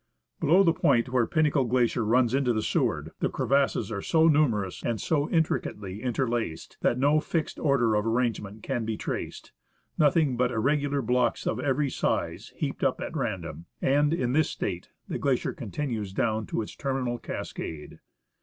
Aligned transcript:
Below 0.39 0.63
the 0.63 0.73
point 0.73 1.09
where 1.09 1.27
Pinnacle 1.27 1.65
Glacier 1.65 2.03
runs 2.03 2.33
into 2.33 2.53
the 2.53 2.63
Seward, 2.63 3.11
the 3.19 3.29
crevasses 3.29 3.91
are 3.91 4.01
so 4.01 4.27
numerous 4.27 4.81
and 4.83 4.99
so 4.99 5.29
intricately 5.29 6.01
interlaced 6.01 6.79
that 6.81 6.97
no 6.97 7.19
fixed 7.19 7.59
order 7.59 7.93
of 7.93 8.07
arrangement 8.07 8.63
can 8.63 8.83
be 8.83 8.97
traced: 8.97 9.51
nothing 9.99 10.37
but 10.37 10.49
irre 10.49 10.81
gular 10.81 11.05
blocks 11.05 11.45
of 11.45 11.59
every 11.59 11.91
size 11.91 12.51
heaped 12.55 12.83
up 12.83 12.99
at 12.99 13.15
random. 13.15 13.67
And 13.79 14.11
in 14.11 14.33
this 14.33 14.49
state 14.49 14.89
the 15.07 15.19
glacier 15.19 15.53
continues 15.53 16.13
down 16.13 16.47
to 16.47 16.63
its 16.63 16.75
terminal 16.75 17.19
cascade. 17.19 17.99